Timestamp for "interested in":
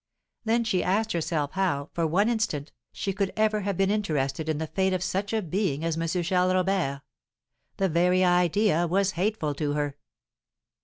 3.91-4.57